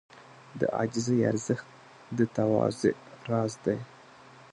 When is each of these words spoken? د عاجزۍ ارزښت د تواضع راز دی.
د 0.59 0.61
عاجزۍ 0.77 1.19
ارزښت 1.31 1.67
د 2.17 2.19
تواضع 2.35 2.93
راز 3.29 3.53
دی. 3.63 3.77